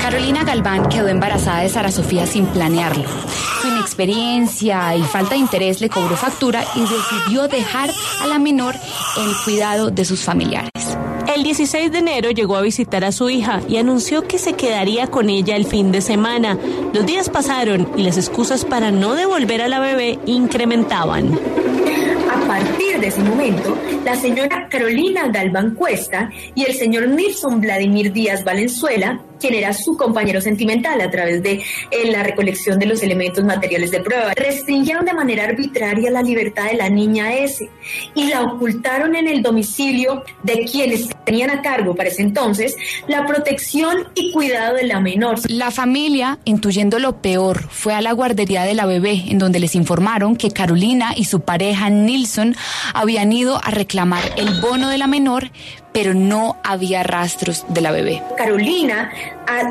Carolina 0.00 0.44
Galván 0.44 0.88
quedó 0.88 1.08
embarazada 1.08 1.60
de 1.60 1.68
Sara 1.68 1.90
Sofía 1.90 2.26
sin 2.26 2.46
planearlo. 2.46 3.04
Su 3.62 3.68
inexperiencia 3.68 4.96
y 4.96 5.02
falta 5.02 5.30
de 5.30 5.40
interés 5.40 5.80
le 5.80 5.88
cobró 5.88 6.16
factura 6.16 6.64
y 6.74 6.80
decidió 6.80 7.48
dejar 7.48 7.90
a 8.20 8.26
la 8.26 8.38
menor 8.38 8.74
en 8.74 9.32
cuidado 9.44 9.90
de 9.90 10.04
sus 10.04 10.22
familiares. 10.22 10.70
El 11.34 11.42
16 11.42 11.90
de 11.90 11.98
enero 11.98 12.30
llegó 12.30 12.56
a 12.56 12.60
visitar 12.60 13.04
a 13.04 13.10
su 13.10 13.30
hija 13.30 13.60
y 13.68 13.78
anunció 13.78 14.28
que 14.28 14.38
se 14.38 14.52
quedaría 14.52 15.06
con 15.06 15.30
ella 15.30 15.56
el 15.56 15.64
fin 15.64 15.90
de 15.90 16.00
semana. 16.00 16.58
Los 16.92 17.06
días 17.06 17.30
pasaron 17.30 17.88
y 17.96 18.02
las 18.02 18.18
excusas 18.18 18.64
para 18.64 18.90
no 18.90 19.14
devolver 19.14 19.62
a 19.62 19.68
la 19.68 19.80
bebé 19.80 20.18
incrementaban. 20.26 21.38
Partir 22.54 23.00
de 23.00 23.08
ese 23.08 23.20
momento, 23.20 23.76
la 24.04 24.14
señora 24.14 24.68
Carolina 24.70 25.26
Galván 25.26 25.74
Cuesta 25.74 26.30
y 26.54 26.62
el 26.62 26.72
señor 26.74 27.08
Nilson 27.08 27.60
Vladimir 27.60 28.12
Díaz 28.12 28.44
Valenzuela 28.44 29.20
quien 29.40 29.54
era 29.54 29.72
su 29.72 29.96
compañero 29.96 30.40
sentimental 30.40 31.00
a 31.00 31.10
través 31.10 31.42
de 31.42 31.62
eh, 31.90 32.10
la 32.10 32.22
recolección 32.22 32.78
de 32.78 32.86
los 32.86 33.02
elementos 33.02 33.44
materiales 33.44 33.90
de 33.90 34.00
prueba. 34.00 34.32
Restringieron 34.34 35.04
de 35.04 35.12
manera 35.12 35.44
arbitraria 35.44 36.10
la 36.10 36.22
libertad 36.22 36.66
de 36.66 36.74
la 36.74 36.88
niña 36.88 37.34
S 37.34 37.68
y 38.14 38.26
la 38.26 38.42
ocultaron 38.42 39.14
en 39.16 39.28
el 39.28 39.42
domicilio 39.42 40.24
de 40.42 40.64
quienes 40.64 41.08
tenían 41.24 41.50
a 41.50 41.62
cargo 41.62 41.94
para 41.94 42.08
ese 42.08 42.22
entonces 42.22 42.76
la 43.08 43.26
protección 43.26 44.08
y 44.14 44.32
cuidado 44.32 44.76
de 44.76 44.84
la 44.84 45.00
menor. 45.00 45.38
La 45.50 45.70
familia, 45.70 46.38
intuyendo 46.44 46.98
lo 46.98 47.20
peor, 47.20 47.68
fue 47.70 47.94
a 47.94 48.00
la 48.00 48.12
guardería 48.12 48.64
de 48.64 48.74
la 48.74 48.86
bebé, 48.86 49.24
en 49.28 49.38
donde 49.38 49.60
les 49.60 49.74
informaron 49.74 50.36
que 50.36 50.50
Carolina 50.50 51.12
y 51.16 51.24
su 51.24 51.40
pareja 51.40 51.90
Nilsson 51.90 52.56
habían 52.92 53.32
ido 53.32 53.60
a 53.62 53.70
reclamar 53.70 54.22
el 54.36 54.60
bono 54.60 54.88
de 54.88 54.98
la 54.98 55.06
menor, 55.06 55.50
pero 55.94 56.12
no 56.12 56.56
había 56.64 57.04
rastros 57.04 57.64
de 57.68 57.80
la 57.80 57.92
bebé. 57.92 58.20
Carolina 58.36 59.12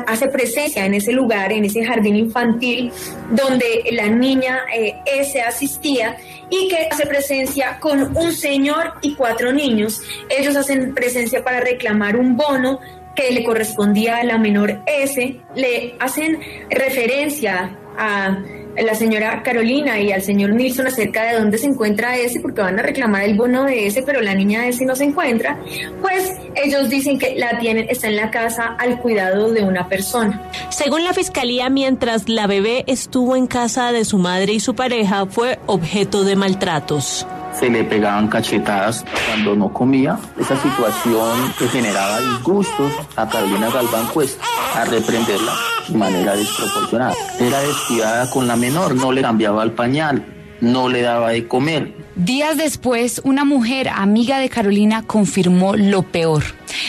hace 0.06 0.28
presencia 0.28 0.86
en 0.86 0.94
ese 0.94 1.12
lugar, 1.12 1.52
en 1.52 1.66
ese 1.66 1.84
jardín 1.84 2.16
infantil 2.16 2.90
donde 3.30 3.84
la 3.92 4.06
niña 4.06 4.60
eh, 4.74 4.94
S 5.04 5.40
asistía 5.42 6.16
y 6.48 6.68
que 6.68 6.88
hace 6.90 7.04
presencia 7.04 7.78
con 7.78 8.16
un 8.16 8.32
señor 8.32 8.94
y 9.02 9.14
cuatro 9.14 9.52
niños. 9.52 10.00
Ellos 10.30 10.56
hacen 10.56 10.94
presencia 10.94 11.44
para 11.44 11.60
reclamar 11.60 12.16
un 12.16 12.38
bono 12.38 12.80
que 13.14 13.30
le 13.30 13.44
correspondía 13.44 14.16
a 14.16 14.24
la 14.24 14.38
menor 14.38 14.82
S, 14.86 15.40
le 15.54 15.94
hacen 16.00 16.40
referencia 16.70 17.76
a 17.98 18.38
la 18.82 18.94
señora 18.94 19.42
Carolina 19.42 20.00
y 20.00 20.12
al 20.12 20.22
señor 20.22 20.50
Nilsson 20.50 20.86
acerca 20.86 21.24
de 21.24 21.38
dónde 21.38 21.58
se 21.58 21.66
encuentra 21.66 22.16
ese, 22.16 22.40
porque 22.40 22.60
van 22.60 22.78
a 22.78 22.82
reclamar 22.82 23.24
el 23.24 23.36
bono 23.36 23.64
de 23.64 23.86
ese, 23.86 24.02
pero 24.02 24.20
la 24.20 24.34
niña 24.34 24.62
de 24.62 24.68
ese 24.68 24.84
no 24.84 24.96
se 24.96 25.04
encuentra, 25.04 25.58
pues 26.00 26.30
ellos 26.54 26.88
dicen 26.88 27.18
que 27.18 27.34
la 27.36 27.58
tienen, 27.58 27.86
está 27.88 28.08
en 28.08 28.16
la 28.16 28.30
casa 28.30 28.76
al 28.78 29.00
cuidado 29.00 29.52
de 29.52 29.62
una 29.62 29.88
persona. 29.88 30.50
Según 30.70 31.04
la 31.04 31.12
fiscalía, 31.12 31.68
mientras 31.70 32.28
la 32.28 32.46
bebé 32.46 32.84
estuvo 32.86 33.36
en 33.36 33.46
casa 33.46 33.92
de 33.92 34.04
su 34.04 34.18
madre 34.18 34.54
y 34.54 34.60
su 34.60 34.74
pareja, 34.74 35.26
fue 35.26 35.58
objeto 35.66 36.24
de 36.24 36.36
maltratos 36.36 37.26
se 37.58 37.70
le 37.70 37.84
pegaban 37.84 38.28
cachetadas 38.28 39.04
cuando 39.28 39.54
no 39.54 39.72
comía. 39.72 40.18
Esa 40.38 40.56
situación 40.60 41.52
que 41.58 41.68
generaba 41.68 42.20
disgustos 42.20 42.92
a 43.16 43.28
Carolina 43.28 43.70
Galván 43.70 44.08
pues 44.12 44.38
a 44.74 44.84
reprenderla 44.84 45.52
de 45.88 45.96
manera 45.96 46.36
desproporcionada. 46.36 47.14
Era 47.38 47.60
descuidada 47.60 48.30
con 48.30 48.46
la 48.46 48.56
menor, 48.56 48.94
no 48.94 49.12
le 49.12 49.22
cambiaba 49.22 49.62
el 49.62 49.72
pañal, 49.72 50.24
no 50.60 50.88
le 50.88 51.02
daba 51.02 51.30
de 51.30 51.46
comer. 51.46 51.94
Días 52.16 52.56
después, 52.56 53.20
una 53.24 53.44
mujer 53.44 53.88
amiga 53.88 54.38
de 54.38 54.48
Carolina 54.48 55.02
confirmó 55.04 55.76
lo 55.76 56.02
peor. 56.02 56.44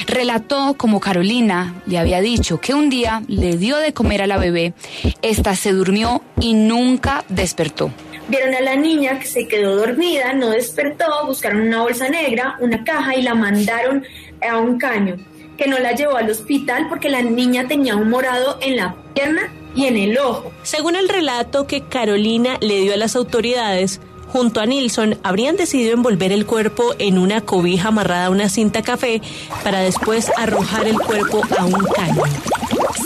Relató 0.08 0.76
como 0.78 1.00
Carolina 1.00 1.76
le 1.86 1.98
había 1.98 2.22
dicho 2.22 2.60
que 2.60 2.74
un 2.74 2.90
día 2.90 3.24
le 3.28 3.58
dio 3.58 3.78
de 3.78 3.94
comer 3.94 4.22
a 4.22 4.28
la 4.28 4.38
bebé, 4.38 4.74
esta 5.22 5.56
se 5.56 5.72
durmió 5.72 6.22
y 6.40 6.54
nunca 6.54 7.24
despertó. 7.30 7.92
Vieron 8.28 8.56
a 8.56 8.62
la 8.62 8.76
niña 8.76 9.20
que 9.20 9.28
se 9.28 9.48
quedó 9.48 9.76
dormida, 9.76 10.34
no 10.34 10.50
despertó, 10.50 11.06
buscaron 11.28 11.62
una 11.62 11.84
bolsa 11.84 12.10
negra, 12.10 12.58
una 12.60 12.84
caja 12.84 13.16
y 13.16 13.22
la 13.22 13.36
mandaron 13.36 14.04
a 14.48 14.58
un 14.58 14.80
caño, 14.80 15.18
que 15.58 15.68
no 15.68 15.78
la 15.78 15.92
llevó 15.92 16.18
al 16.18 16.30
hospital 16.30 16.88
porque 16.90 17.10
la 17.10 17.22
niña 17.22 17.68
tenía 17.68 17.96
un 17.96 18.10
morado 18.10 18.58
en 18.62 18.78
la 18.78 18.96
pierna 19.14 19.54
y 19.76 19.86
en 19.86 19.98
el 19.98 20.18
ojo. 20.18 20.52
Según 20.64 20.96
el 20.96 21.08
relato 21.08 21.68
que 21.68 21.82
Carolina 21.82 22.58
le 22.62 22.80
dio 22.80 22.94
a 22.94 22.98
las 22.98 23.16
autoridades, 23.16 24.02
junto 24.28 24.60
a 24.60 24.66
Nilsson 24.66 25.20
habrían 25.24 25.56
decidido 25.56 25.94
envolver 25.94 26.32
el 26.32 26.46
cuerpo 26.46 26.96
en 26.98 27.18
una 27.20 27.42
cobija 27.42 27.90
amarrada 27.90 28.26
a 28.26 28.30
una 28.32 28.50
cinta 28.50 28.82
café 28.82 29.22
para 29.64 29.82
después 29.82 30.32
arrojar 30.36 30.88
el 30.88 31.00
cuerpo 31.00 31.42
a 31.58 31.66
un 31.66 31.86
caño. 31.96 32.24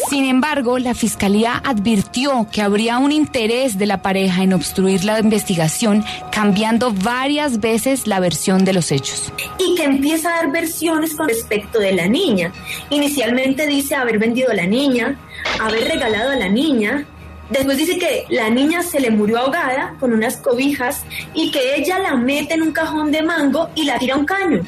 Sin 0.09 0.25
embargo, 0.25 0.79
la 0.79 0.93
fiscalía 0.93 1.61
advirtió 1.63 2.47
que 2.51 2.61
habría 2.61 2.97
un 2.97 3.11
interés 3.11 3.77
de 3.77 3.85
la 3.85 4.01
pareja 4.01 4.43
en 4.43 4.53
obstruir 4.53 5.03
la 5.03 5.19
investigación, 5.19 6.03
cambiando 6.31 6.91
varias 6.91 7.59
veces 7.59 8.07
la 8.07 8.19
versión 8.19 8.65
de 8.65 8.73
los 8.73 8.91
hechos. 8.91 9.31
Y 9.57 9.75
que 9.75 9.83
empieza 9.83 10.29
a 10.29 10.35
dar 10.37 10.51
versiones 10.51 11.13
con 11.15 11.27
respecto 11.27 11.79
de 11.79 11.91
la 11.91 12.07
niña. 12.07 12.51
Inicialmente 12.89 13.67
dice 13.67 13.95
haber 13.95 14.19
vendido 14.19 14.51
a 14.51 14.55
la 14.55 14.65
niña, 14.65 15.19
haber 15.59 15.87
regalado 15.87 16.31
a 16.31 16.35
la 16.35 16.49
niña, 16.49 17.05
Después 17.49 17.77
dice 17.77 17.97
que 17.97 18.25
la 18.29 18.51
niña 18.51 18.83
se 18.83 18.99
le 18.99 19.09
murió 19.09 19.39
ahogada 19.39 19.95
con 19.99 20.13
unas 20.13 20.37
cobijas 20.37 21.03
y 21.33 21.49
que 21.49 21.77
ella 21.77 21.97
la 21.97 22.15
mete 22.15 22.53
en 22.53 22.61
un 22.61 22.71
cajón 22.71 23.11
de 23.11 23.23
mango 23.23 23.69
y 23.73 23.85
la 23.85 23.97
tira 23.97 24.13
a 24.13 24.17
un 24.19 24.25
caño. 24.25 24.61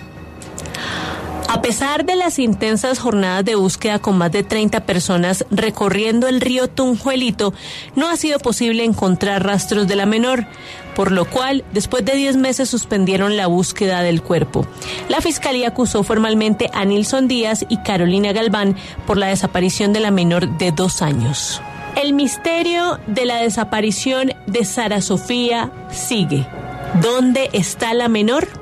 A 1.52 1.62
pesar 1.62 2.06
de 2.06 2.16
las 2.16 2.40
intensas 2.40 2.98
jornadas 2.98 3.44
de 3.44 3.56
búsqueda 3.56 4.00
con 4.00 4.18
más 4.18 4.32
de 4.32 4.42
30 4.42 4.86
personas 4.86 5.46
recorriendo 5.52 6.30
el 6.30 6.40
río 6.40 6.70
Tunjuelito, 6.70 7.54
no 7.94 8.08
ha 8.08 8.16
sido 8.16 8.40
posible 8.40 8.86
encontrar 8.86 9.46
rastros 9.46 9.86
de 9.86 9.98
la 9.98 10.06
menor, 10.06 10.46
por 10.96 11.12
lo 11.12 11.26
cual 11.26 11.66
después 11.74 12.06
de 12.06 12.16
10 12.16 12.38
meses 12.38 12.70
suspendieron 12.70 13.36
la 13.36 13.48
búsqueda 13.48 14.02
del 14.02 14.22
cuerpo. 14.22 14.66
La 15.10 15.20
fiscalía 15.20 15.68
acusó 15.68 16.04
formalmente 16.04 16.70
a 16.74 16.86
Nilson 16.86 17.28
Díaz 17.28 17.66
y 17.68 17.80
Carolina 17.84 18.32
Galván 18.32 18.78
por 19.06 19.18
la 19.18 19.28
desaparición 19.28 19.92
de 19.92 20.00
la 20.00 20.10
menor 20.10 20.58
de 20.58 20.72
dos 20.72 21.02
años. 21.02 21.62
El 22.02 22.14
misterio 22.14 22.98
de 23.08 23.26
la 23.26 23.42
desaparición 23.42 24.32
de 24.48 24.64
Sara 24.64 25.02
Sofía 25.02 25.70
sigue. 25.92 26.48
¿Dónde 27.02 27.50
está 27.52 27.94
la 27.94 28.08
menor? 28.08 28.61